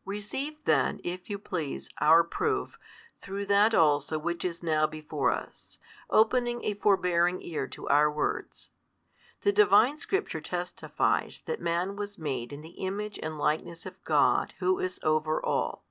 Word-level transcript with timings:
Receive 0.08 0.64
then, 0.66 1.00
if 1.02 1.30
you 1.30 1.38
please, 1.38 1.88
our 1.98 2.22
proof 2.22 2.78
through 3.16 3.46
that 3.46 3.74
also 3.74 4.18
which 4.18 4.44
is 4.44 4.62
now 4.62 4.86
before 4.86 5.30
us, 5.30 5.78
opening 6.10 6.62
a 6.62 6.74
forbearing 6.74 7.40
ear 7.40 7.66
to 7.66 7.88
our 7.88 8.12
words. 8.12 8.68
The 9.40 9.52
Divine 9.52 9.96
Scripture 9.96 10.42
testifies 10.42 11.40
that 11.46 11.58
man 11.58 11.96
was 11.96 12.18
made 12.18 12.52
in 12.52 12.60
the 12.60 12.84
Image 12.84 13.18
and 13.20 13.38
Likeness 13.38 13.86
of 13.86 14.04
God 14.04 14.52
Who 14.58 14.78
is 14.78 15.00
over 15.02 15.42
all. 15.42 15.86